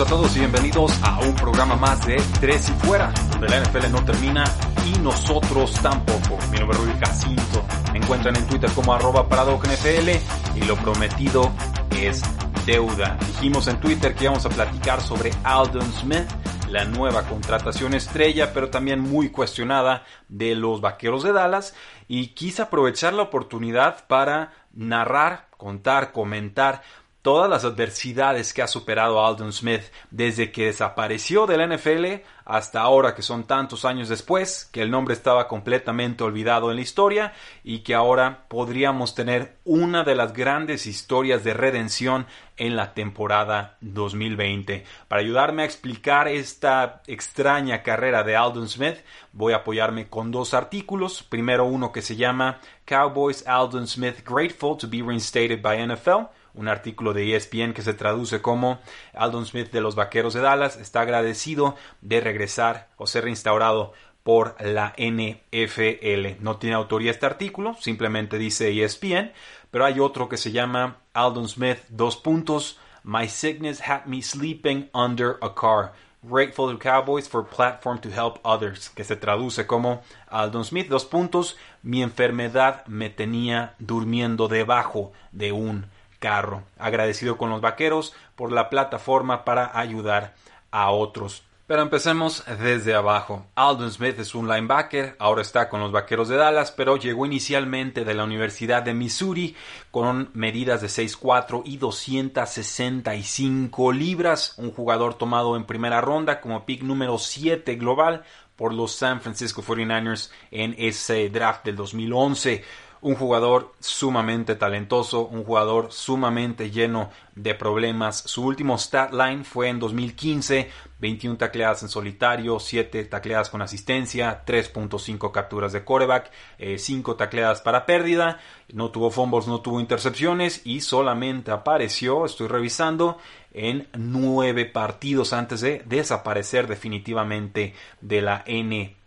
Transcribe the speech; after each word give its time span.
A 0.00 0.04
todos 0.04 0.36
y 0.36 0.40
bienvenidos 0.40 0.92
a 1.02 1.18
un 1.18 1.34
programa 1.34 1.74
más 1.74 2.06
de 2.06 2.22
Tres 2.40 2.68
y 2.68 2.72
Fuera, 2.86 3.12
donde 3.32 3.48
la 3.48 3.60
NFL 3.60 3.90
no 3.90 4.04
termina 4.04 4.44
y 4.86 4.96
nosotros 5.00 5.72
tampoco. 5.82 6.38
Mi 6.52 6.58
nombre 6.58 6.78
es 6.78 6.84
Rubí 6.84 6.92
Jacinto. 7.00 7.64
Me 7.92 7.98
encuentran 7.98 8.36
en 8.36 8.46
Twitter 8.46 8.70
como 8.76 8.94
arroba 8.94 9.24
NFL 9.24 10.10
y 10.56 10.64
lo 10.66 10.76
prometido 10.76 11.50
es 11.96 12.22
deuda. 12.64 13.16
Dijimos 13.26 13.66
en 13.66 13.80
Twitter 13.80 14.14
que 14.14 14.24
íbamos 14.24 14.46
a 14.46 14.50
platicar 14.50 15.00
sobre 15.00 15.32
Aldon 15.42 15.92
Smith, 15.94 16.28
la 16.68 16.84
nueva 16.84 17.22
contratación 17.22 17.94
estrella, 17.94 18.52
pero 18.54 18.70
también 18.70 19.00
muy 19.00 19.30
cuestionada 19.30 20.04
de 20.28 20.54
los 20.54 20.80
Vaqueros 20.80 21.24
de 21.24 21.32
Dallas, 21.32 21.74
y 22.06 22.28
quise 22.28 22.62
aprovechar 22.62 23.14
la 23.14 23.22
oportunidad 23.22 24.06
para 24.06 24.52
narrar, 24.72 25.48
contar, 25.56 26.12
comentar 26.12 26.82
todas 27.28 27.50
las 27.50 27.66
adversidades 27.66 28.54
que 28.54 28.62
ha 28.62 28.66
superado 28.66 29.22
Aldon 29.22 29.52
Smith 29.52 29.82
desde 30.10 30.50
que 30.50 30.64
desapareció 30.64 31.46
de 31.46 31.58
la 31.58 31.66
NFL 31.66 32.24
hasta 32.46 32.80
ahora 32.80 33.14
que 33.14 33.20
son 33.20 33.44
tantos 33.44 33.84
años 33.84 34.08
después, 34.08 34.66
que 34.72 34.80
el 34.80 34.90
nombre 34.90 35.12
estaba 35.12 35.46
completamente 35.46 36.24
olvidado 36.24 36.70
en 36.70 36.76
la 36.76 36.82
historia 36.82 37.34
y 37.62 37.80
que 37.80 37.94
ahora 37.94 38.44
podríamos 38.48 39.14
tener 39.14 39.58
una 39.66 40.04
de 40.04 40.14
las 40.14 40.32
grandes 40.32 40.86
historias 40.86 41.44
de 41.44 41.52
redención 41.52 42.26
en 42.56 42.76
la 42.76 42.94
temporada 42.94 43.76
2020. 43.82 44.84
Para 45.06 45.20
ayudarme 45.20 45.64
a 45.64 45.66
explicar 45.66 46.28
esta 46.28 47.02
extraña 47.06 47.82
carrera 47.82 48.22
de 48.22 48.36
Aldon 48.36 48.70
Smith, 48.70 48.96
voy 49.34 49.52
a 49.52 49.56
apoyarme 49.56 50.08
con 50.08 50.30
dos 50.30 50.54
artículos. 50.54 51.22
Primero 51.22 51.66
uno 51.66 51.92
que 51.92 52.00
se 52.00 52.16
llama 52.16 52.58
Cowboys 52.86 53.46
Aldon 53.46 53.86
Smith 53.86 54.26
Grateful 54.26 54.78
to 54.78 54.88
be 54.88 55.02
Reinstated 55.02 55.60
by 55.60 55.86
NFL 55.86 56.37
un 56.58 56.68
artículo 56.68 57.14
de 57.14 57.36
ESPN 57.36 57.72
que 57.72 57.82
se 57.82 57.94
traduce 57.94 58.42
como 58.42 58.80
Aldon 59.14 59.46
Smith 59.46 59.70
de 59.70 59.80
los 59.80 59.94
Vaqueros 59.94 60.34
de 60.34 60.40
Dallas 60.40 60.76
está 60.76 61.02
agradecido 61.02 61.76
de 62.00 62.20
regresar 62.20 62.88
o 62.96 63.06
ser 63.06 63.24
reinstaurado 63.24 63.92
por 64.24 64.56
la 64.60 64.92
NFL. 64.98 66.42
No 66.42 66.56
tiene 66.56 66.74
autoría 66.74 67.12
este 67.12 67.26
artículo, 67.26 67.74
simplemente 67.80 68.38
dice 68.38 68.70
ESPN, 68.70 69.32
pero 69.70 69.84
hay 69.84 70.00
otro 70.00 70.28
que 70.28 70.36
se 70.36 70.50
llama 70.50 70.98
Aldon 71.14 71.48
Smith, 71.48 71.78
dos 71.88 72.16
puntos, 72.16 72.78
My 73.04 73.28
sickness 73.28 73.80
had 73.88 74.06
me 74.06 74.20
sleeping 74.20 74.90
under 74.92 75.38
a 75.40 75.54
car. 75.54 75.92
Grateful 76.28 76.70
to 76.70 76.76
Cowboys 76.76 77.28
for 77.28 77.44
platform 77.44 78.00
to 78.00 78.10
help 78.10 78.40
others, 78.44 78.88
que 78.88 79.04
se 79.04 79.14
traduce 79.14 79.66
como 79.66 80.02
Aldon 80.28 80.64
Smith, 80.64 80.88
dos 80.88 81.04
puntos, 81.04 81.56
mi 81.82 82.02
enfermedad 82.02 82.84
me 82.86 83.08
tenía 83.08 83.76
durmiendo 83.78 84.48
debajo 84.48 85.12
de 85.30 85.52
un 85.52 85.86
carro. 86.18 86.62
Agradecido 86.78 87.36
con 87.36 87.50
los 87.50 87.60
vaqueros 87.60 88.14
por 88.36 88.52
la 88.52 88.70
plataforma 88.70 89.44
para 89.44 89.78
ayudar 89.78 90.34
a 90.70 90.90
otros. 90.90 91.42
Pero 91.68 91.82
empecemos 91.82 92.42
desde 92.62 92.94
abajo. 92.94 93.46
Aldon 93.54 93.92
Smith 93.92 94.18
es 94.18 94.34
un 94.34 94.48
linebacker, 94.48 95.16
ahora 95.18 95.42
está 95.42 95.68
con 95.68 95.80
los 95.80 95.92
Vaqueros 95.92 96.30
de 96.30 96.36
Dallas, 96.36 96.72
pero 96.72 96.96
llegó 96.96 97.26
inicialmente 97.26 98.06
de 98.06 98.14
la 98.14 98.24
Universidad 98.24 98.82
de 98.82 98.94
Missouri 98.94 99.54
con 99.90 100.30
medidas 100.32 100.80
de 100.80 100.86
6'4 100.86 101.60
y 101.66 101.76
265 101.76 103.92
libras, 103.92 104.54
un 104.56 104.72
jugador 104.72 105.12
tomado 105.12 105.56
en 105.56 105.66
primera 105.66 106.00
ronda 106.00 106.40
como 106.40 106.64
pick 106.64 106.82
número 106.82 107.18
7 107.18 107.74
global 107.74 108.24
por 108.56 108.72
los 108.72 108.92
San 108.92 109.20
Francisco 109.20 109.62
49ers 109.62 110.30
en 110.50 110.74
ese 110.78 111.28
draft 111.28 111.66
del 111.66 111.76
2011 111.76 112.64
un 113.00 113.14
jugador 113.14 113.72
sumamente 113.80 114.54
talentoso, 114.56 115.26
un 115.26 115.44
jugador 115.44 115.92
sumamente 115.92 116.70
lleno 116.70 117.10
de 117.34 117.54
problemas. 117.54 118.22
Su 118.26 118.44
último 118.44 118.76
stat 118.78 119.12
line 119.12 119.44
fue 119.44 119.68
en 119.68 119.78
2015, 119.78 120.70
21 120.98 121.36
tacleadas 121.36 121.82
en 121.82 121.88
solitario, 121.88 122.58
7 122.58 123.04
tacleadas 123.04 123.50
con 123.50 123.62
asistencia, 123.62 124.42
3.5 124.44 125.30
capturas 125.30 125.72
de 125.72 125.84
coreback, 125.84 126.30
5 126.76 127.12
eh, 127.12 127.14
tacleadas 127.16 127.60
para 127.60 127.86
pérdida, 127.86 128.40
no 128.72 128.90
tuvo 128.90 129.10
fumbles, 129.10 129.46
no 129.46 129.60
tuvo 129.60 129.80
intercepciones 129.80 130.62
y 130.64 130.80
solamente 130.80 131.50
apareció, 131.50 132.24
estoy 132.24 132.48
revisando, 132.48 133.18
en 133.52 133.88
9 133.96 134.66
partidos 134.66 135.32
antes 135.32 135.60
de 135.60 135.82
desaparecer 135.86 136.66
definitivamente 136.66 137.74
de 138.00 138.22
la 138.22 138.42
N 138.46 138.98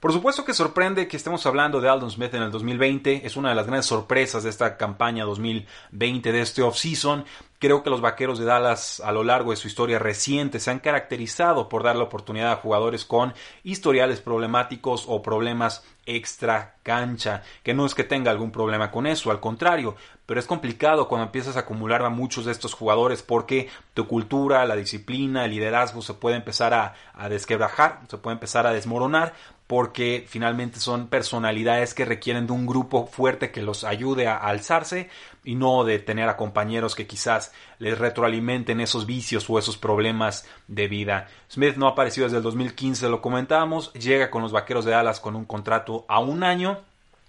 Por 0.00 0.12
supuesto 0.12 0.44
que 0.44 0.54
sorprende 0.54 1.08
que 1.08 1.16
estemos 1.16 1.44
hablando 1.46 1.80
de 1.80 1.88
Aldon 1.88 2.10
Smith 2.10 2.34
en 2.34 2.42
el 2.42 2.50
2020. 2.50 3.26
Es 3.26 3.36
una 3.36 3.50
de 3.50 3.54
las 3.54 3.66
grandes 3.66 3.86
sorpresas 3.86 4.44
de 4.44 4.50
esta 4.50 4.76
campaña 4.76 5.24
2020 5.24 6.32
de 6.32 6.40
este 6.40 6.62
offseason. 6.62 7.24
Creo 7.60 7.82
que 7.82 7.90
los 7.90 8.00
vaqueros 8.00 8.38
de 8.38 8.44
Dallas 8.44 9.00
a 9.00 9.10
lo 9.10 9.24
largo 9.24 9.50
de 9.50 9.56
su 9.56 9.66
historia 9.66 9.98
reciente 9.98 10.60
se 10.60 10.70
han 10.70 10.78
caracterizado 10.78 11.68
por 11.68 11.82
dar 11.82 11.96
la 11.96 12.04
oportunidad 12.04 12.52
a 12.52 12.56
jugadores 12.56 13.04
con 13.04 13.34
historiales 13.64 14.20
problemáticos 14.20 15.06
o 15.08 15.22
problemas 15.22 15.84
extra 16.06 16.76
cancha, 16.84 17.42
que 17.64 17.74
no 17.74 17.84
es 17.84 17.96
que 17.96 18.04
tenga 18.04 18.30
algún 18.30 18.52
problema 18.52 18.92
con 18.92 19.08
eso, 19.08 19.32
al 19.32 19.40
contrario, 19.40 19.96
pero 20.24 20.38
es 20.38 20.46
complicado 20.46 21.08
cuando 21.08 21.26
empiezas 21.26 21.56
a 21.56 21.60
acumular 21.60 22.02
a 22.02 22.10
muchos 22.10 22.44
de 22.44 22.52
estos 22.52 22.74
jugadores 22.74 23.22
porque 23.22 23.68
tu 23.92 24.06
cultura, 24.06 24.64
la 24.64 24.76
disciplina, 24.76 25.44
el 25.44 25.50
liderazgo 25.50 26.00
se 26.00 26.14
puede 26.14 26.36
empezar 26.36 26.72
a, 26.74 26.94
a 27.12 27.28
desquebrajar, 27.28 28.02
se 28.08 28.18
puede 28.18 28.34
empezar 28.34 28.68
a 28.68 28.72
desmoronar 28.72 29.34
porque 29.68 30.24
finalmente 30.26 30.80
son 30.80 31.08
personalidades 31.08 31.92
que 31.92 32.06
requieren 32.06 32.46
de 32.46 32.54
un 32.54 32.66
grupo 32.66 33.06
fuerte 33.06 33.52
que 33.52 33.62
los 33.62 33.84
ayude 33.84 34.26
a 34.26 34.38
alzarse 34.38 35.10
y 35.44 35.54
no 35.56 35.84
de 35.84 35.98
tener 35.98 36.28
a 36.30 36.38
compañeros 36.38 36.94
que 36.94 37.06
quizás 37.06 37.52
les 37.78 37.98
retroalimenten 37.98 38.80
esos 38.80 39.04
vicios 39.04 39.48
o 39.48 39.58
esos 39.58 39.76
problemas 39.76 40.48
de 40.68 40.88
vida. 40.88 41.28
Smith 41.52 41.76
no 41.76 41.86
ha 41.86 41.90
aparecido 41.90 42.24
desde 42.24 42.38
el 42.38 42.42
2015, 42.42 43.10
lo 43.10 43.20
comentábamos, 43.20 43.92
llega 43.92 44.30
con 44.30 44.40
los 44.40 44.52
Vaqueros 44.52 44.86
de 44.86 44.92
Dallas 44.92 45.20
con 45.20 45.36
un 45.36 45.44
contrato 45.44 46.06
a 46.08 46.18
un 46.18 46.44
año 46.44 46.87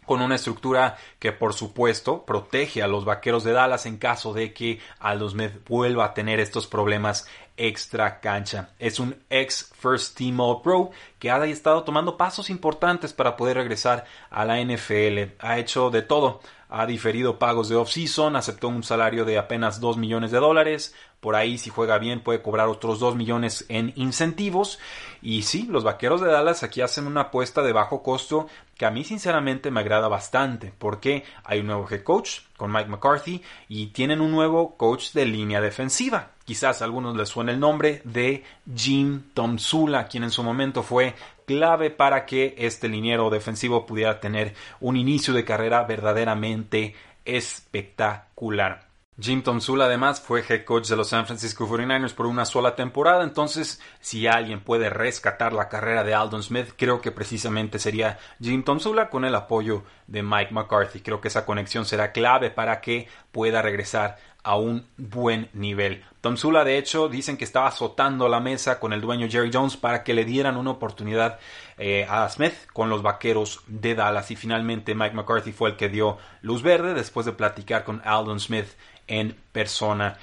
con 0.10 0.22
una 0.24 0.38
estructura 0.38 0.98
que 1.20 1.32
por 1.32 1.54
supuesto 1.54 2.26
protege 2.26 2.82
a 2.82 2.88
los 2.88 3.06
vaqueros 3.06 3.44
de 3.44 3.52
Dallas 3.52 3.86
en 3.86 4.00
caso 4.00 4.34
de 4.34 4.56
que 4.56 4.80
Aldo 4.98 5.30
Smith 5.30 5.52
vuelva 5.68 6.06
a 6.06 6.14
tener 6.16 6.40
estos 6.40 6.66
problemas 6.66 7.28
extra 7.58 8.20
cancha. 8.20 8.72
Es 8.80 9.00
un 9.00 9.16
ex 9.30 9.72
First 9.80 10.18
Team 10.18 10.40
All 10.40 10.64
Pro 10.64 10.90
que 11.20 11.30
ha 11.30 11.46
estado 11.46 11.84
tomando 11.84 12.18
pasos 12.18 12.50
importantes 12.50 13.14
para 13.14 13.38
poder 13.38 13.58
regresar 13.58 14.06
a 14.32 14.46
la 14.46 14.60
NFL. 14.60 15.36
Ha 15.38 15.60
hecho 15.60 15.92
de 15.92 16.02
todo. 16.02 16.40
Ha 16.70 16.88
diferido 16.88 17.38
pagos 17.38 17.70
de 17.70 17.76
off-season, 17.76 18.36
aceptó 18.36 18.68
un 18.68 18.82
salario 18.82 19.26
de 19.26 19.38
apenas 19.38 19.80
2 19.80 19.98
millones 19.98 20.32
de 20.32 20.40
dólares. 20.40 20.96
Por 21.20 21.36
ahí, 21.36 21.58
si 21.58 21.70
juega 21.70 21.98
bien, 21.98 22.22
puede 22.22 22.42
cobrar 22.42 22.68
otros 22.68 23.00
2 23.00 23.16
millones 23.16 23.66
en 23.70 23.92
incentivos. 23.96 24.80
Y 25.22 25.42
sí, 25.44 25.68
los 25.70 25.84
vaqueros 25.84 26.22
de 26.22 26.32
Dallas 26.32 26.64
aquí 26.64 26.82
hacen 26.82 27.08
una 27.08 27.22
apuesta 27.22 27.62
de 27.62 27.74
bajo 27.74 28.04
costo 28.04 28.48
que 28.78 28.86
a 28.86 28.92
mí 28.92 29.04
sinceramente 29.04 29.72
me 29.72 29.82
agrada 29.82 30.08
bastante. 30.08 30.74
Porque 30.78 31.24
hay 31.44 31.60
un 31.60 31.68
nuevo 31.68 31.88
head 31.90 32.04
coach 32.04 32.40
con 32.56 32.72
Mike 32.72 32.90
McCarthy 32.90 33.44
y 33.68 33.88
tienen 33.88 34.22
un 34.22 34.32
nuevo 34.32 34.78
coach 34.78 35.12
de 35.12 35.26
línea 35.26 35.62
defensiva 35.62 36.32
Quizás 36.50 36.82
a 36.82 36.86
algunos 36.86 37.16
les 37.16 37.30
suene 37.30 37.52
el 37.52 37.60
nombre 37.60 38.02
de 38.06 38.44
Jim 38.76 39.22
Tomsula, 39.36 40.08
quien 40.08 40.24
en 40.24 40.32
su 40.32 40.42
momento 40.42 40.82
fue 40.82 41.14
clave 41.46 41.92
para 41.92 42.26
que 42.26 42.56
este 42.58 42.90
liniero 42.90 43.30
defensivo 43.30 43.86
pudiera 43.86 44.20
tener 44.20 44.56
un 44.80 44.98
inicio 44.98 45.32
de 45.36 45.46
carrera 45.46 45.84
verdaderamente 45.84 46.96
espectacular. 47.24 48.89
Jim 49.22 49.44
Tomsula 49.44 49.86
además 49.86 50.22
fue 50.22 50.44
head 50.48 50.64
coach 50.64 50.88
de 50.88 50.96
los 50.96 51.10
San 51.10 51.26
Francisco 51.26 51.68
49ers 51.68 52.14
por 52.14 52.26
una 52.26 52.46
sola 52.46 52.76
temporada, 52.76 53.24
entonces 53.24 53.82
si 54.00 54.28
alguien 54.28 54.62
puede 54.62 54.90
rescatar 54.90 55.52
la 55.52 55.68
carrera 55.68 56.06
de 56.06 56.14
Aldon 56.14 56.42
Smith, 56.42 56.70
creo 56.78 57.02
que 57.02 57.12
precisamente 57.12 57.80
sería 57.80 58.18
Jim 58.42 58.64
Tomsula 58.64 59.10
con 59.10 59.26
el 59.26 59.36
apoyo 59.36 59.84
de 60.08 60.24
Mike 60.24 60.54
McCarthy. 60.54 61.02
Creo 61.02 61.20
que 61.20 61.28
esa 61.28 61.46
conexión 61.46 61.86
será 61.86 62.12
clave 62.14 62.50
para 62.50 62.80
que 62.80 63.08
pueda 63.32 63.62
regresar 63.62 64.18
a 64.44 64.56
un 64.58 64.86
buen 64.98 65.50
nivel. 65.54 66.04
Tomsula 66.22 66.64
de 66.64 66.78
hecho 66.78 67.08
dicen 67.08 67.38
que 67.38 67.44
estaba 67.44 67.68
azotando 67.68 68.28
la 68.28 68.40
mesa 68.40 68.80
con 68.80 68.94
el 68.94 69.02
dueño 69.02 69.28
Jerry 69.30 69.52
Jones 69.54 69.78
para 69.78 70.04
que 70.04 70.14
le 70.14 70.26
dieran 70.26 70.58
una 70.58 70.72
oportunidad 70.72 71.40
eh, 71.78 72.06
a 72.10 72.28
Smith 72.30 72.54
con 72.74 72.90
los 72.90 73.02
vaqueros 73.02 73.62
de 73.68 73.96
Dallas 73.96 74.32
y 74.32 74.36
finalmente 74.36 74.96
Mike 74.96 75.16
McCarthy 75.16 75.52
fue 75.52 75.70
el 75.70 75.78
que 75.78 75.90
dio 75.90 76.18
luz 76.42 76.62
verde 76.62 76.94
después 76.94 77.26
de 77.26 77.34
platicar 77.34 77.84
con 77.84 78.02
Aldon 78.04 78.40
Smith 78.40 78.68
en 79.08 79.36
persona. 79.52 80.18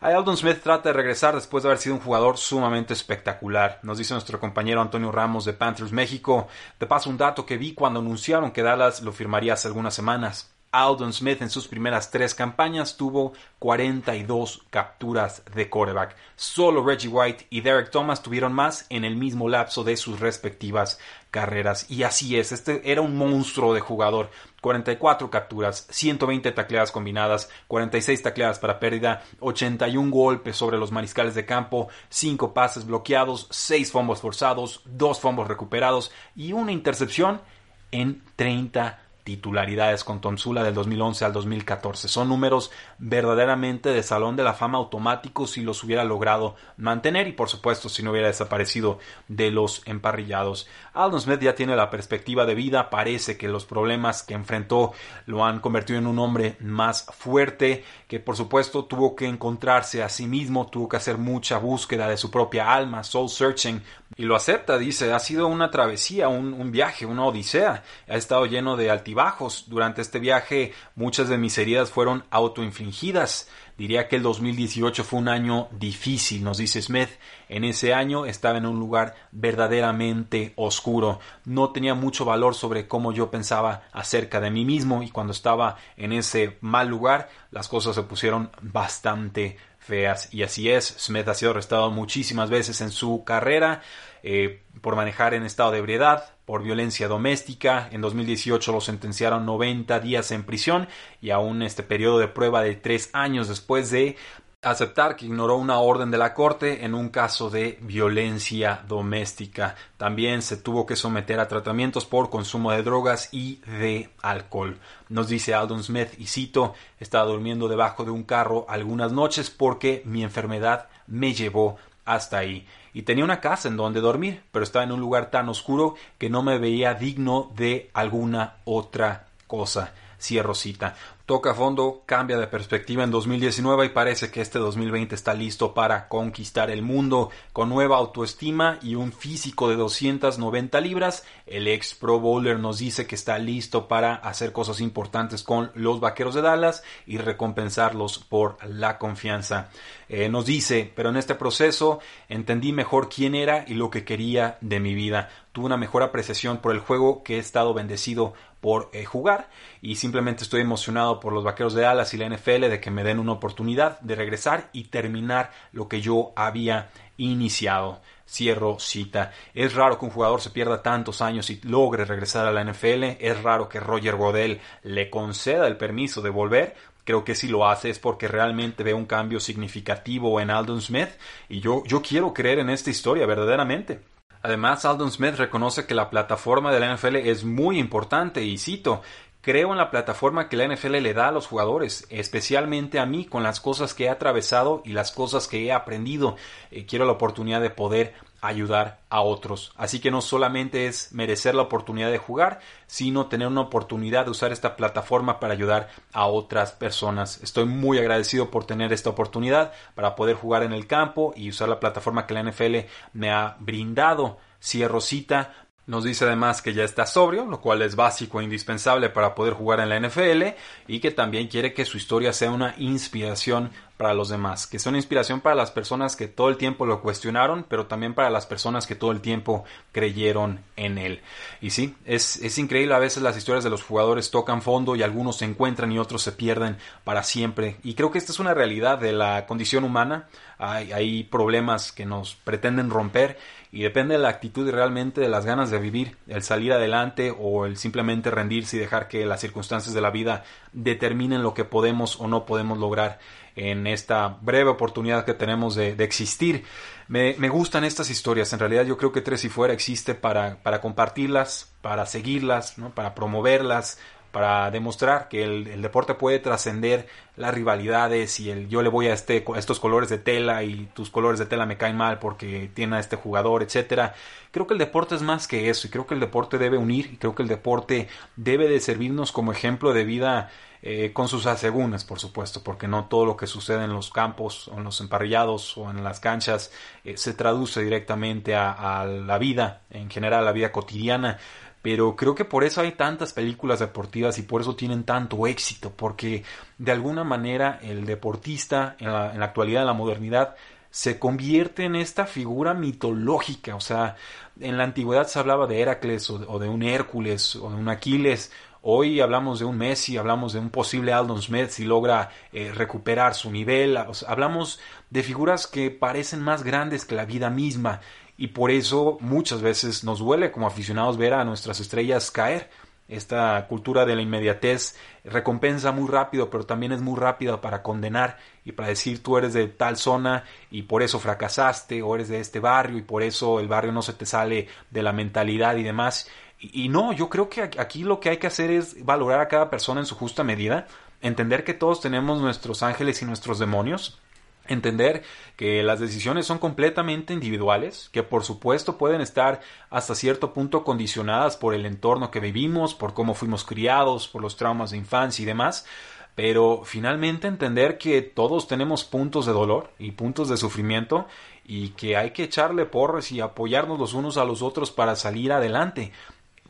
Aldon 0.00 0.36
Smith 0.36 0.60
trata 0.62 0.88
de 0.88 0.94
regresar 0.94 1.34
después 1.34 1.62
de 1.62 1.68
haber 1.68 1.78
sido 1.78 1.94
un 1.94 2.00
jugador 2.00 2.36
sumamente 2.36 2.92
espectacular. 2.92 3.78
Nos 3.84 3.98
dice 3.98 4.14
nuestro 4.14 4.40
compañero 4.40 4.80
Antonio 4.80 5.12
Ramos 5.12 5.44
de 5.44 5.52
Panthers 5.52 5.92
México. 5.92 6.48
Te 6.78 6.86
paso 6.86 7.08
un 7.08 7.16
dato 7.16 7.46
que 7.46 7.56
vi 7.56 7.72
cuando 7.72 8.00
anunciaron 8.00 8.50
que 8.50 8.62
Dallas 8.62 9.02
lo 9.02 9.12
firmaría 9.12 9.52
hace 9.52 9.68
algunas 9.68 9.94
semanas. 9.94 10.51
Aldon 10.72 11.12
Smith 11.12 11.42
en 11.42 11.50
sus 11.50 11.68
primeras 11.68 12.10
tres 12.10 12.34
campañas 12.34 12.96
tuvo 12.96 13.34
42 13.58 14.64
capturas 14.70 15.42
de 15.54 15.68
quarterback. 15.68 16.16
Solo 16.34 16.82
Reggie 16.82 17.08
White 17.08 17.46
y 17.50 17.60
Derek 17.60 17.90
Thomas 17.90 18.22
tuvieron 18.22 18.54
más 18.54 18.86
en 18.88 19.04
el 19.04 19.14
mismo 19.14 19.50
lapso 19.50 19.84
de 19.84 19.98
sus 19.98 20.18
respectivas 20.18 20.98
carreras. 21.30 21.90
Y 21.90 22.04
así 22.04 22.38
es, 22.38 22.52
este 22.52 22.90
era 22.90 23.02
un 23.02 23.16
monstruo 23.18 23.74
de 23.74 23.80
jugador. 23.80 24.30
44 24.62 25.28
capturas, 25.28 25.86
120 25.90 26.52
tacleadas 26.52 26.90
combinadas, 26.90 27.50
46 27.68 28.22
tacleadas 28.22 28.58
para 28.58 28.80
pérdida, 28.80 29.22
81 29.40 30.10
golpes 30.10 30.56
sobre 30.56 30.78
los 30.78 30.90
mariscales 30.90 31.34
de 31.34 31.44
campo, 31.44 31.88
5 32.08 32.54
pases 32.54 32.86
bloqueados, 32.86 33.46
6 33.50 33.92
fumbles 33.92 34.20
forzados, 34.20 34.80
2 34.86 35.20
fumbles 35.20 35.48
recuperados 35.48 36.12
y 36.34 36.54
una 36.54 36.72
intercepción 36.72 37.42
en 37.90 38.22
30 38.36 39.01
titularidades 39.24 40.04
con 40.04 40.20
Tonsula 40.20 40.64
del 40.64 40.74
2011 40.74 41.24
al 41.24 41.32
2014. 41.32 42.08
Son 42.08 42.28
números 42.28 42.70
verdaderamente 42.98 43.90
de 43.90 44.02
salón 44.02 44.36
de 44.36 44.42
la 44.42 44.54
fama 44.54 44.78
automáticos 44.78 45.52
si 45.52 45.62
los 45.62 45.82
hubiera 45.84 46.04
logrado 46.04 46.56
mantener 46.76 47.28
y 47.28 47.32
por 47.32 47.48
supuesto 47.48 47.88
si 47.88 48.02
no 48.02 48.10
hubiera 48.10 48.28
desaparecido 48.28 48.98
de 49.28 49.50
los 49.50 49.82
emparrillados. 49.86 50.68
Aldon 50.94 51.20
Smith 51.20 51.40
ya 51.40 51.54
tiene 51.54 51.76
la 51.76 51.90
perspectiva 51.90 52.44
de 52.46 52.54
vida, 52.54 52.90
parece 52.90 53.36
que 53.36 53.48
los 53.48 53.64
problemas 53.64 54.22
que 54.22 54.34
enfrentó 54.34 54.92
lo 55.26 55.44
han 55.44 55.60
convertido 55.60 55.98
en 55.98 56.06
un 56.06 56.18
hombre 56.18 56.56
más 56.60 57.06
fuerte, 57.12 57.84
que 58.08 58.20
por 58.20 58.36
supuesto 58.36 58.84
tuvo 58.84 59.14
que 59.14 59.26
encontrarse 59.26 60.02
a 60.02 60.08
sí 60.08 60.26
mismo, 60.26 60.66
tuvo 60.66 60.88
que 60.88 60.96
hacer 60.96 61.18
mucha 61.18 61.58
búsqueda 61.58 62.08
de 62.08 62.16
su 62.16 62.30
propia 62.30 62.72
alma, 62.72 63.04
soul 63.04 63.28
searching, 63.28 63.82
y 64.16 64.24
lo 64.24 64.36
acepta, 64.36 64.76
dice, 64.76 65.12
ha 65.12 65.18
sido 65.18 65.46
una 65.46 65.70
travesía, 65.70 66.28
un, 66.28 66.52
un 66.52 66.70
viaje, 66.70 67.06
una 67.06 67.24
odisea, 67.24 67.82
ha 68.08 68.14
estado 68.14 68.46
lleno 68.46 68.76
de 68.76 68.90
altibajos. 69.12 69.68
Durante 69.68 70.00
este 70.00 70.18
viaje 70.18 70.72
muchas 70.94 71.28
de 71.28 71.36
mis 71.36 71.58
heridas 71.58 71.90
fueron 71.90 72.24
autoinfligidas. 72.30 73.48
Diría 73.76 74.06
que 74.08 74.16
el 74.16 74.22
2018 74.22 75.04
fue 75.04 75.18
un 75.18 75.28
año 75.28 75.68
difícil, 75.72 76.44
nos 76.44 76.58
dice 76.58 76.80
Smith. 76.80 77.08
En 77.48 77.64
ese 77.64 77.94
año 77.94 78.26
estaba 78.26 78.58
en 78.58 78.66
un 78.66 78.78
lugar 78.78 79.14
verdaderamente 79.32 80.52
oscuro. 80.56 81.20
No 81.44 81.70
tenía 81.70 81.94
mucho 81.94 82.24
valor 82.24 82.54
sobre 82.54 82.86
cómo 82.86 83.12
yo 83.12 83.30
pensaba 83.30 83.82
acerca 83.92 84.40
de 84.40 84.50
mí 84.50 84.64
mismo 84.64 85.02
y 85.02 85.10
cuando 85.10 85.32
estaba 85.32 85.76
en 85.96 86.12
ese 86.12 86.58
mal 86.60 86.88
lugar 86.88 87.28
las 87.50 87.68
cosas 87.68 87.94
se 87.94 88.02
pusieron 88.02 88.50
bastante 88.62 89.56
feas. 89.82 90.32
Y 90.32 90.42
así 90.44 90.70
es, 90.70 90.94
Smith 90.98 91.28
ha 91.28 91.34
sido 91.34 91.50
arrestado 91.50 91.90
muchísimas 91.90 92.48
veces 92.48 92.80
en 92.80 92.90
su 92.90 93.24
carrera 93.24 93.82
eh, 94.22 94.62
por 94.80 94.94
manejar 94.94 95.34
en 95.34 95.42
estado 95.44 95.72
de 95.72 95.78
ebriedad, 95.78 96.36
por 96.44 96.62
violencia 96.62 97.08
doméstica. 97.08 97.88
En 97.90 98.00
2018 98.00 98.72
lo 98.72 98.80
sentenciaron 98.80 99.44
90 99.44 99.98
días 100.00 100.30
en 100.30 100.44
prisión 100.44 100.88
y 101.20 101.30
aún 101.30 101.62
este 101.62 101.82
periodo 101.82 102.18
de 102.18 102.28
prueba 102.28 102.62
de 102.62 102.76
tres 102.76 103.10
años 103.12 103.48
después 103.48 103.90
de 103.90 104.16
aceptar 104.62 105.16
que 105.16 105.26
ignoró 105.26 105.56
una 105.56 105.80
orden 105.80 106.12
de 106.12 106.18
la 106.18 106.34
corte 106.34 106.84
en 106.84 106.94
un 106.94 107.08
caso 107.08 107.50
de 107.50 107.78
violencia 107.82 108.84
doméstica. 108.86 109.74
También 109.96 110.40
se 110.40 110.56
tuvo 110.56 110.86
que 110.86 110.94
someter 110.94 111.40
a 111.40 111.48
tratamientos 111.48 112.06
por 112.06 112.30
consumo 112.30 112.70
de 112.70 112.84
drogas 112.84 113.28
y 113.32 113.56
de 113.66 114.10
alcohol. 114.22 114.78
Nos 115.08 115.28
dice 115.28 115.52
Aldon 115.52 115.82
Smith, 115.82 116.10
y 116.16 116.26
cito, 116.26 116.74
estaba 117.00 117.26
durmiendo 117.26 117.66
debajo 117.66 118.04
de 118.04 118.12
un 118.12 118.22
carro 118.22 118.64
algunas 118.68 119.10
noches 119.10 119.50
porque 119.50 120.02
mi 120.04 120.22
enfermedad 120.22 120.88
me 121.08 121.34
llevó 121.34 121.76
hasta 122.04 122.38
ahí. 122.38 122.66
Y 122.94 123.02
tenía 123.02 123.24
una 123.24 123.40
casa 123.40 123.66
en 123.66 123.76
donde 123.76 124.00
dormir, 124.00 124.42
pero 124.52 124.62
estaba 124.62 124.84
en 124.84 124.92
un 124.92 125.00
lugar 125.00 125.30
tan 125.30 125.48
oscuro 125.48 125.96
que 126.18 126.30
no 126.30 126.42
me 126.42 126.58
veía 126.58 126.94
digno 126.94 127.50
de 127.56 127.90
alguna 127.94 128.56
otra 128.64 129.26
cosa. 129.48 129.92
Cierro 130.22 130.54
cita 130.54 130.94
toca 131.32 131.54
fondo, 131.54 132.02
cambia 132.04 132.36
de 132.36 132.46
perspectiva 132.46 133.04
en 133.04 133.10
2019 133.10 133.86
y 133.86 133.88
parece 133.88 134.30
que 134.30 134.40
este 134.40 134.58
2020 134.58 135.14
está 135.14 135.34
listo 135.34 135.72
para 135.72 136.08
conquistar 136.08 136.70
el 136.70 136.82
mundo 136.82 137.30
con 137.54 137.68
nueva 137.68 137.96
autoestima 137.96 138.78
y 138.82 138.96
un 138.96 139.12
físico 139.12 139.68
de 139.68 139.76
290 139.76 140.80
libras. 140.80 141.24
El 141.46 141.68
ex 141.68 141.94
Pro 141.94 142.18
Bowler 142.18 142.58
nos 142.58 142.78
dice 142.78 143.06
que 143.06 143.14
está 143.14 143.38
listo 143.38 143.88
para 143.88 144.16
hacer 144.16 144.52
cosas 144.52 144.80
importantes 144.80 145.42
con 145.42 145.70
los 145.74 146.00
Vaqueros 146.00 146.34
de 146.34 146.42
Dallas 146.42 146.82
y 147.06 147.18
recompensarlos 147.18 148.18
por 148.18 148.58
la 148.68 148.98
confianza. 148.98 149.70
Eh, 150.08 150.28
nos 150.28 150.44
dice, 150.44 150.92
pero 150.94 151.08
en 151.08 151.16
este 151.16 151.34
proceso 151.34 152.00
entendí 152.28 152.72
mejor 152.72 153.08
quién 153.08 153.34
era 153.34 153.64
y 153.66 153.72
lo 153.72 153.90
que 153.90 154.04
quería 154.04 154.58
de 154.60 154.80
mi 154.80 154.94
vida. 154.94 155.30
Tuve 155.52 155.66
una 155.66 155.76
mejor 155.76 156.02
apreciación 156.02 156.58
por 156.58 156.72
el 156.72 156.80
juego 156.80 157.22
que 157.22 157.36
he 157.36 157.38
estado 157.38 157.74
bendecido 157.74 158.34
por 158.62 158.90
eh, 158.92 159.04
jugar 159.04 159.48
y 159.82 159.96
simplemente 159.96 160.44
estoy 160.44 160.60
emocionado 160.60 161.18
por 161.18 161.32
los 161.32 161.42
Vaqueros 161.42 161.74
de 161.74 161.82
Dallas 161.82 162.14
y 162.14 162.16
la 162.16 162.28
NFL 162.28 162.68
de 162.68 162.80
que 162.80 162.92
me 162.92 163.02
den 163.02 163.18
una 163.18 163.32
oportunidad 163.32 163.98
de 164.00 164.14
regresar 164.14 164.70
y 164.72 164.84
terminar 164.84 165.50
lo 165.72 165.88
que 165.88 166.00
yo 166.00 166.32
había 166.36 166.90
iniciado. 167.16 168.00
Cierro 168.26 168.78
cita. 168.78 169.32
Es 169.52 169.74
raro 169.74 169.98
que 169.98 170.04
un 170.04 170.12
jugador 170.12 170.40
se 170.40 170.50
pierda 170.50 170.80
tantos 170.80 171.20
años 171.20 171.50
y 171.50 171.60
logre 171.64 172.04
regresar 172.04 172.46
a 172.46 172.52
la 172.52 172.62
NFL. 172.62 173.16
Es 173.18 173.42
raro 173.42 173.68
que 173.68 173.80
Roger 173.80 174.14
Godel 174.14 174.60
le 174.84 175.10
conceda 175.10 175.66
el 175.66 175.76
permiso 175.76 176.22
de 176.22 176.30
volver. 176.30 176.76
Creo 177.04 177.24
que 177.24 177.34
si 177.34 177.48
lo 177.48 177.68
hace 177.68 177.90
es 177.90 177.98
porque 177.98 178.28
realmente 178.28 178.84
ve 178.84 178.94
un 178.94 179.06
cambio 179.06 179.40
significativo 179.40 180.40
en 180.40 180.50
Aldon 180.50 180.80
Smith 180.80 181.10
y 181.48 181.58
yo, 181.58 181.82
yo 181.84 182.00
quiero 182.00 182.32
creer 182.32 182.60
en 182.60 182.70
esta 182.70 182.90
historia 182.90 183.26
verdaderamente. 183.26 184.11
Además, 184.42 184.84
Aldon 184.84 185.10
Smith 185.10 185.36
reconoce 185.36 185.86
que 185.86 185.94
la 185.94 186.10
plataforma 186.10 186.72
de 186.72 186.80
la 186.80 186.94
NFL 186.94 187.16
es 187.16 187.44
muy 187.44 187.78
importante 187.78 188.44
y 188.44 188.58
cito, 188.58 189.02
Creo 189.42 189.72
en 189.72 189.78
la 189.78 189.90
plataforma 189.90 190.48
que 190.48 190.56
la 190.56 190.68
NFL 190.72 190.98
le 190.98 191.14
da 191.14 191.26
a 191.26 191.32
los 191.32 191.48
jugadores, 191.48 192.06
especialmente 192.10 193.00
a 193.00 193.06
mí, 193.06 193.24
con 193.24 193.42
las 193.42 193.60
cosas 193.60 193.92
que 193.92 194.04
he 194.04 194.08
atravesado 194.08 194.82
y 194.84 194.92
las 194.92 195.10
cosas 195.10 195.48
que 195.48 195.66
he 195.66 195.72
aprendido. 195.72 196.36
Eh, 196.70 196.86
quiero 196.86 197.06
la 197.06 197.12
oportunidad 197.12 197.60
de 197.60 197.70
poder 197.70 198.14
ayudar 198.40 199.00
a 199.08 199.20
otros. 199.20 199.72
Así 199.76 199.98
que 199.98 200.12
no 200.12 200.20
solamente 200.20 200.86
es 200.86 201.12
merecer 201.12 201.56
la 201.56 201.62
oportunidad 201.62 202.12
de 202.12 202.18
jugar, 202.18 202.60
sino 202.86 203.26
tener 203.26 203.48
una 203.48 203.62
oportunidad 203.62 204.26
de 204.26 204.30
usar 204.30 204.52
esta 204.52 204.76
plataforma 204.76 205.40
para 205.40 205.54
ayudar 205.54 205.88
a 206.12 206.26
otras 206.26 206.70
personas. 206.70 207.40
Estoy 207.42 207.64
muy 207.64 207.98
agradecido 207.98 208.48
por 208.48 208.64
tener 208.64 208.92
esta 208.92 209.10
oportunidad 209.10 209.72
para 209.96 210.14
poder 210.14 210.36
jugar 210.36 210.62
en 210.62 210.72
el 210.72 210.86
campo 210.86 211.32
y 211.36 211.48
usar 211.48 211.68
la 211.68 211.80
plataforma 211.80 212.28
que 212.28 212.34
la 212.34 212.44
NFL 212.44 212.76
me 213.12 213.32
ha 213.32 213.56
brindado. 213.58 214.38
Cierro 214.60 215.00
cita 215.00 215.61
nos 215.86 216.04
dice 216.04 216.24
además 216.24 216.62
que 216.62 216.74
ya 216.74 216.84
está 216.84 217.06
sobrio, 217.06 217.44
lo 217.44 217.60
cual 217.60 217.82
es 217.82 217.96
básico 217.96 218.40
e 218.40 218.44
indispensable 218.44 219.10
para 219.10 219.34
poder 219.34 219.54
jugar 219.54 219.80
en 219.80 219.88
la 219.88 219.98
NFL 219.98 220.54
y 220.86 221.00
que 221.00 221.10
también 221.10 221.48
quiere 221.48 221.74
que 221.74 221.84
su 221.84 221.96
historia 221.96 222.32
sea 222.32 222.50
una 222.50 222.74
inspiración 222.78 223.70
para 223.96 224.14
los 224.14 224.28
demás, 224.28 224.66
que 224.66 224.78
sea 224.78 224.90
una 224.90 224.98
inspiración 224.98 225.40
para 225.40 225.54
las 225.54 225.70
personas 225.70 226.16
que 226.16 226.28
todo 226.28 226.48
el 226.48 226.56
tiempo 226.56 226.86
lo 226.86 227.00
cuestionaron, 227.02 227.64
pero 227.68 227.86
también 227.86 228.14
para 228.14 228.30
las 228.30 228.46
personas 228.46 228.86
que 228.86 228.94
todo 228.94 229.12
el 229.12 229.20
tiempo 229.20 229.64
creyeron 229.92 230.60
en 230.76 230.98
él. 230.98 231.20
Y 231.60 231.70
sí, 231.70 231.94
es, 232.04 232.36
es 232.42 232.58
increíble 232.58 232.94
a 232.94 232.98
veces 232.98 233.22
las 233.22 233.36
historias 233.36 233.64
de 233.64 233.70
los 233.70 233.82
jugadores 233.82 234.30
tocan 234.30 234.62
fondo 234.62 234.96
y 234.96 235.02
algunos 235.02 235.38
se 235.38 235.44
encuentran 235.44 235.92
y 235.92 235.98
otros 235.98 236.22
se 236.22 236.32
pierden 236.32 236.78
para 237.04 237.22
siempre. 237.22 237.76
Y 237.82 237.94
creo 237.94 238.10
que 238.10 238.18
esta 238.18 238.32
es 238.32 238.40
una 238.40 238.54
realidad 238.54 238.98
de 238.98 239.12
la 239.12 239.46
condición 239.46 239.84
humana. 239.84 240.28
Hay, 240.58 240.92
hay 240.92 241.24
problemas 241.24 241.92
que 241.92 242.06
nos 242.06 242.34
pretenden 242.34 242.90
romper 242.90 243.38
y 243.72 243.82
depende 243.82 244.14
de 244.14 244.20
la 244.20 244.28
actitud 244.28 244.68
y 244.68 244.70
realmente 244.70 245.22
de 245.22 245.30
las 245.30 245.46
ganas 245.46 245.70
de 245.70 245.78
vivir, 245.78 246.16
el 246.28 246.42
salir 246.42 246.72
adelante 246.74 247.34
o 247.36 247.64
el 247.64 247.78
simplemente 247.78 248.30
rendirse 248.30 248.76
y 248.76 248.80
dejar 248.80 249.08
que 249.08 249.24
las 249.24 249.40
circunstancias 249.40 249.94
de 249.94 250.00
la 250.02 250.10
vida 250.10 250.44
determinen 250.74 251.42
lo 251.42 251.54
que 251.54 251.64
podemos 251.64 252.20
o 252.20 252.28
no 252.28 252.44
podemos 252.44 252.78
lograr 252.78 253.18
en 253.56 253.86
esta 253.86 254.38
breve 254.40 254.70
oportunidad 254.70 255.24
que 255.24 255.34
tenemos 255.34 255.74
de, 255.74 255.92
existir. 255.98 256.64
Me, 257.08 257.32
gustan 257.48 257.84
estas 257.84 258.10
historias, 258.10 258.52
en 258.52 258.58
realidad 258.58 258.84
yo 258.84 258.96
creo 258.96 259.12
que 259.12 259.20
Tres 259.20 259.44
y 259.44 259.48
Fuera 259.48 259.74
existe 259.74 260.14
para, 260.14 260.62
para 260.62 260.80
compartirlas, 260.80 261.72
para 261.82 262.06
seguirlas, 262.06 262.78
¿no? 262.78 262.94
para 262.94 263.14
promoverlas, 263.14 263.98
para 264.32 264.70
demostrar 264.70 265.28
que 265.28 265.44
el, 265.44 265.82
deporte 265.82 266.14
puede 266.14 266.38
trascender 266.38 267.06
las 267.36 267.54
rivalidades 267.54 268.40
y 268.40 268.50
el 268.50 268.68
yo 268.68 268.82
le 268.82 268.88
voy 268.88 269.06
a, 269.06 269.12
este, 269.12 269.44
estos 269.56 269.78
colores 269.78 270.08
de 270.08 270.18
tela 270.18 270.64
y 270.64 270.88
tus 270.94 271.10
colores 271.10 271.38
de 271.38 271.46
tela 271.46 271.66
me 271.66 271.76
caen 271.76 271.96
mal 271.96 272.18
porque 272.18 272.70
tiene 272.74 272.96
a 272.96 272.98
este 272.98 273.16
jugador, 273.16 273.62
etcétera. 273.62 274.14
Creo 274.50 274.66
que 274.66 274.74
el 274.74 274.78
deporte 274.78 275.14
es 275.14 275.22
más 275.22 275.46
que 275.46 275.70
eso 275.70 275.86
y 275.86 275.90
creo 275.90 276.06
que 276.06 276.14
el 276.14 276.20
deporte 276.20 276.58
debe 276.58 276.78
unir 276.78 277.10
y 277.12 277.16
creo 277.18 277.34
que 277.34 277.42
el 277.42 277.48
deporte 277.48 278.08
debe 278.36 278.68
de 278.68 278.80
servirnos 278.80 279.32
como 279.32 279.52
ejemplo 279.52 279.92
de 279.92 280.04
vida 280.04 280.50
eh, 280.84 281.12
con 281.12 281.28
sus 281.28 281.46
asegúnes, 281.46 282.02
por 282.02 282.18
supuesto, 282.18 282.64
porque 282.64 282.88
no 282.88 283.04
todo 283.04 283.24
lo 283.24 283.36
que 283.36 283.46
sucede 283.46 283.84
en 283.84 283.92
los 283.92 284.10
campos 284.10 284.66
o 284.66 284.78
en 284.78 284.82
los 284.82 285.00
emparrillados 285.00 285.78
o 285.78 285.88
en 285.88 286.02
las 286.02 286.18
canchas 286.18 286.72
eh, 287.04 287.16
se 287.16 287.34
traduce 287.34 287.84
directamente 287.84 288.56
a, 288.56 289.04
la 289.04 289.38
vida, 289.38 289.82
en 289.90 290.10
general, 290.10 290.40
a 290.40 290.46
la 290.46 290.50
vida 290.50 290.72
cotidiana 290.72 291.38
pero 291.82 292.14
creo 292.14 292.34
que 292.34 292.44
por 292.44 292.62
eso 292.62 292.80
hay 292.80 292.92
tantas 292.92 293.32
películas 293.32 293.80
deportivas 293.80 294.38
y 294.38 294.42
por 294.42 294.60
eso 294.60 294.76
tienen 294.76 295.02
tanto 295.02 295.48
éxito, 295.48 295.92
porque 295.94 296.44
de 296.78 296.92
alguna 296.92 297.24
manera 297.24 297.80
el 297.82 298.06
deportista 298.06 298.96
en 299.00 299.12
la, 299.12 299.44
actualidad, 299.44 299.82
en 299.82 299.88
la 299.88 299.92
modernidad, 299.92 300.54
se 300.90 301.18
convierte 301.18 301.84
en 301.84 301.96
esta 301.96 302.26
figura 302.26 302.72
mitológica, 302.74 303.74
o 303.74 303.80
sea, 303.80 304.16
en 304.60 304.78
la 304.78 304.84
antigüedad 304.84 305.26
se 305.26 305.38
hablaba 305.38 305.66
de 305.66 305.80
Heracles 305.80 306.30
o 306.30 306.58
de, 306.58 306.68
un 306.68 306.82
Hércules 306.82 307.56
o 307.56 307.70
de 307.70 307.76
un 307.76 307.88
Aquiles, 307.88 308.52
hoy 308.82 309.20
hablamos 309.20 309.58
de 309.58 309.64
un 309.64 309.78
Messi, 309.78 310.18
hablamos 310.18 310.52
de 310.52 310.60
un 310.60 310.70
posible 310.70 311.12
Aldon 311.12 311.42
Smith 311.42 311.70
si 311.70 311.84
logra 311.84 312.30
eh, 312.52 312.70
recuperar 312.72 313.34
su 313.34 313.50
nivel, 313.50 313.96
hablamos 313.96 314.78
de 315.10 315.22
figuras 315.22 315.66
que 315.66 315.90
parecen 315.90 316.42
más 316.42 316.62
grandes 316.62 317.04
que 317.04 317.14
la 317.16 317.24
vida 317.24 317.48
misma 317.48 318.00
y 318.36 318.48
por 318.48 318.70
eso 318.70 319.18
muchas 319.20 319.62
veces 319.62 320.04
nos 320.04 320.18
duele 320.18 320.50
como 320.50 320.66
aficionados 320.66 321.16
ver 321.16 321.34
a 321.34 321.44
nuestras 321.44 321.80
estrellas 321.80 322.30
caer. 322.30 322.70
Esta 323.08 323.66
cultura 323.68 324.06
de 324.06 324.16
la 324.16 324.22
inmediatez 324.22 324.96
recompensa 325.24 325.92
muy 325.92 326.08
rápido, 326.08 326.48
pero 326.48 326.64
también 326.64 326.92
es 326.92 327.02
muy 327.02 327.18
rápida 327.18 327.60
para 327.60 327.82
condenar 327.82 328.38
y 328.64 328.72
para 328.72 328.88
decir 328.88 329.22
tú 329.22 329.36
eres 329.36 329.52
de 329.52 329.68
tal 329.68 329.96
zona 329.96 330.44
y 330.70 330.82
por 330.82 331.02
eso 331.02 331.20
fracasaste, 331.20 332.00
o 332.00 332.14
eres 332.14 332.28
de 332.28 332.40
este 332.40 332.58
barrio 332.58 332.96
y 332.96 333.02
por 333.02 333.22
eso 333.22 333.60
el 333.60 333.68
barrio 333.68 333.92
no 333.92 334.00
se 334.02 334.14
te 334.14 334.24
sale 334.24 334.68
de 334.90 335.02
la 335.02 335.12
mentalidad 335.12 335.76
y 335.76 335.82
demás. 335.82 336.28
Y, 336.58 336.84
y 336.84 336.88
no, 336.88 337.12
yo 337.12 337.28
creo 337.28 337.50
que 337.50 337.62
aquí 337.62 338.02
lo 338.02 338.18
que 338.18 338.30
hay 338.30 338.38
que 338.38 338.46
hacer 338.46 338.70
es 338.70 339.04
valorar 339.04 339.40
a 339.40 339.48
cada 339.48 339.68
persona 339.68 340.00
en 340.00 340.06
su 340.06 340.14
justa 340.14 340.42
medida, 340.42 340.86
entender 341.20 341.64
que 341.64 341.74
todos 341.74 342.00
tenemos 342.00 342.40
nuestros 342.40 342.82
ángeles 342.82 343.20
y 343.20 343.26
nuestros 343.26 343.58
demonios, 343.58 344.20
entender 344.68 345.22
que 345.56 345.82
las 345.82 346.00
decisiones 346.00 346.46
son 346.46 346.58
completamente 346.58 347.32
individuales, 347.32 348.08
que 348.12 348.22
por 348.22 348.44
supuesto 348.44 348.98
pueden 348.98 349.20
estar 349.20 349.60
hasta 349.90 350.14
cierto 350.14 350.52
punto 350.52 350.84
condicionadas 350.84 351.56
por 351.56 351.74
el 351.74 351.86
entorno 351.86 352.30
que 352.30 352.40
vivimos, 352.40 352.94
por 352.94 353.14
cómo 353.14 353.34
fuimos 353.34 353.64
criados, 353.64 354.28
por 354.28 354.42
los 354.42 354.56
traumas 354.56 354.90
de 354.90 354.98
infancia 354.98 355.42
y 355.42 355.46
demás, 355.46 355.86
pero 356.34 356.82
finalmente 356.84 357.46
entender 357.46 357.98
que 357.98 358.22
todos 358.22 358.66
tenemos 358.66 359.04
puntos 359.04 359.46
de 359.46 359.52
dolor 359.52 359.90
y 359.98 360.12
puntos 360.12 360.48
de 360.48 360.56
sufrimiento 360.56 361.26
y 361.64 361.90
que 361.90 362.16
hay 362.16 362.30
que 362.30 362.44
echarle 362.44 362.86
porras 362.86 363.32
y 363.32 363.40
apoyarnos 363.40 363.98
los 363.98 364.14
unos 364.14 364.36
a 364.36 364.44
los 364.44 364.62
otros 364.62 364.90
para 364.90 365.16
salir 365.16 365.52
adelante. 365.52 366.12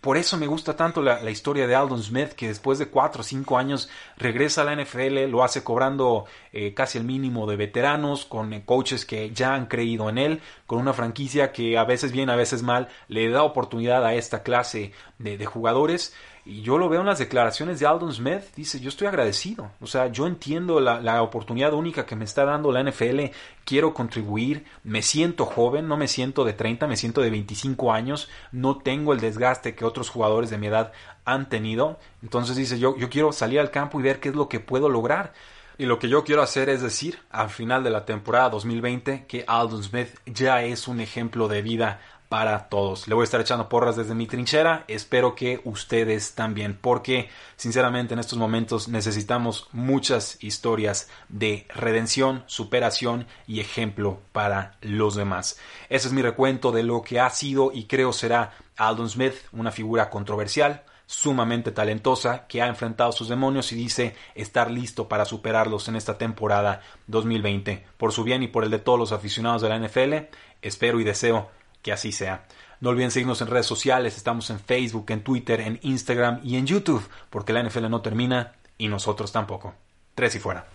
Por 0.02 0.16
eso 0.16 0.36
me 0.36 0.48
gusta 0.48 0.74
tanto 0.74 1.00
la, 1.00 1.30
historia 1.30 1.68
de 1.68 1.76
Aldon 1.76 2.02
Smith, 2.02 2.30
que 2.30 2.48
después 2.48 2.80
de 2.80 2.88
cuatro 2.88 3.20
o 3.20 3.24
cinco 3.24 3.56
años 3.56 3.88
regresa 4.16 4.62
a 4.62 4.64
la 4.64 4.74
NFL, 4.74 5.30
lo 5.30 5.44
hace 5.44 5.62
cobrando 5.62 6.24
eh, 6.52 6.74
casi 6.74 6.98
el 6.98 7.04
mínimo 7.04 7.46
de 7.46 7.54
veteranos, 7.54 8.24
con 8.24 8.52
eh, 8.52 8.64
coaches 8.64 9.06
que 9.06 9.30
ya 9.30 9.54
han 9.54 9.66
creído 9.66 10.10
en 10.10 10.18
él, 10.18 10.40
con 10.66 10.80
una 10.80 10.92
franquicia 10.92 11.52
que 11.52 11.78
a 11.78 11.84
veces 11.84 12.10
bien, 12.10 12.30
a 12.30 12.34
veces 12.34 12.64
mal, 12.64 12.88
le 13.06 13.30
da 13.30 13.44
oportunidad 13.44 14.04
a 14.04 14.14
esta 14.14 14.42
clase 14.42 14.90
de 15.18 15.46
jugadores. 15.46 16.12
Y 16.44 16.62
yo 16.62 16.76
lo 16.76 16.88
veo 16.88 17.00
en 17.00 17.06
las 17.06 17.20
declaraciones 17.20 17.78
de 17.78 17.86
Aldon 17.86 18.12
Smith, 18.12 18.42
dice, 18.56 18.80
yo 18.80 18.88
estoy 18.88 19.06
agradecido, 19.06 19.70
o 19.80 19.86
sea, 19.86 20.08
yo 20.08 20.26
entiendo 20.26 20.80
la, 20.80 21.22
oportunidad 21.22 21.72
única 21.72 22.04
que 22.04 22.16
me 22.16 22.24
está 22.24 22.44
dando 22.44 22.72
la 22.72 22.82
NFL, 22.82 23.26
quiero 23.64 23.94
contribuir, 23.94 24.64
me 24.82 25.02
siento 25.02 25.46
joven, 25.46 25.86
no 25.86 25.96
me 25.96 26.08
siento 26.08 26.44
de 26.44 26.52
30, 26.52 26.88
me 26.88 26.96
siento 26.96 27.20
de 27.20 27.30
25 27.30 27.92
años, 27.92 28.28
no 28.50 28.78
tengo 28.78 29.12
el 29.12 29.20
desgaste 29.20 29.76
que 29.76 29.84
otros 29.84 30.10
jugadores 30.10 30.50
de 30.50 30.58
mi 30.58 30.66
edad 30.66 30.92
han 31.24 31.48
tenido, 31.48 32.00
entonces 32.22 32.56
dice, 32.56 32.76
yo, 32.80 32.96
yo 32.96 33.08
quiero 33.08 33.30
salir 33.30 33.60
al 33.60 33.70
campo 33.70 34.00
y 34.00 34.02
ver 34.02 34.18
qué 34.18 34.30
es 34.30 34.34
lo 34.34 34.48
que 34.48 34.58
puedo 34.58 34.88
lograr. 34.88 35.32
Y 35.78 35.86
lo 35.86 35.98
que 35.98 36.08
yo 36.08 36.22
quiero 36.22 36.42
hacer 36.42 36.68
es 36.68 36.82
decir, 36.82 37.18
al 37.30 37.48
final 37.48 37.82
de 37.82 37.90
la 37.90 38.04
temporada 38.04 38.50
2020, 38.50 39.24
que 39.26 39.44
Aldon 39.46 39.82
Smith 39.82 40.08
ya 40.26 40.62
es 40.62 40.86
un 40.86 41.00
ejemplo 41.00 41.48
de 41.48 41.62
vida 41.62 42.00
para 42.32 42.70
todos. 42.70 43.08
Le 43.08 43.14
voy 43.14 43.24
a 43.24 43.24
estar 43.24 43.42
echando 43.42 43.68
porras 43.68 43.94
desde 43.94 44.14
mi 44.14 44.26
trinchera. 44.26 44.86
Espero 44.88 45.34
que 45.34 45.60
ustedes 45.64 46.34
también, 46.34 46.78
porque 46.80 47.28
sinceramente 47.56 48.14
en 48.14 48.20
estos 48.20 48.38
momentos 48.38 48.88
necesitamos 48.88 49.68
muchas 49.72 50.42
historias 50.42 51.10
de 51.28 51.66
redención, 51.74 52.42
superación 52.46 53.26
y 53.46 53.60
ejemplo 53.60 54.18
para 54.32 54.78
los 54.80 55.14
demás. 55.14 55.58
Ese 55.90 56.08
es 56.08 56.14
mi 56.14 56.22
recuento 56.22 56.72
de 56.72 56.84
lo 56.84 57.02
que 57.02 57.20
ha 57.20 57.28
sido 57.28 57.70
y 57.70 57.84
creo 57.84 58.14
será 58.14 58.54
Aldon 58.78 59.10
Smith, 59.10 59.34
una 59.52 59.70
figura 59.70 60.08
controversial, 60.08 60.84
sumamente 61.04 61.70
talentosa, 61.70 62.46
que 62.46 62.62
ha 62.62 62.66
enfrentado 62.66 63.12
sus 63.12 63.28
demonios 63.28 63.70
y 63.72 63.76
dice 63.76 64.16
estar 64.34 64.70
listo 64.70 65.06
para 65.06 65.26
superarlos 65.26 65.86
en 65.88 65.96
esta 65.96 66.16
temporada 66.16 66.80
2020. 67.08 67.84
Por 67.98 68.10
su 68.10 68.24
bien 68.24 68.42
y 68.42 68.48
por 68.48 68.64
el 68.64 68.70
de 68.70 68.78
todos 68.78 68.98
los 68.98 69.12
aficionados 69.12 69.60
de 69.60 69.68
la 69.68 69.78
NFL, 69.78 70.34
espero 70.62 70.98
y 70.98 71.04
deseo 71.04 71.50
que 71.82 71.92
así 71.92 72.12
sea. 72.12 72.46
No 72.80 72.90
olviden 72.90 73.10
seguirnos 73.10 73.40
en 73.40 73.48
redes 73.48 73.66
sociales, 73.66 74.16
estamos 74.16 74.50
en 74.50 74.58
Facebook, 74.58 75.06
en 75.10 75.22
Twitter, 75.22 75.60
en 75.60 75.78
Instagram 75.82 76.40
y 76.42 76.56
en 76.56 76.66
YouTube, 76.66 77.06
porque 77.30 77.52
la 77.52 77.62
NFL 77.62 77.88
no 77.88 78.00
termina 78.02 78.54
y 78.78 78.88
nosotros 78.88 79.30
tampoco. 79.30 79.74
Tres 80.14 80.34
y 80.34 80.38
fuera. 80.38 80.66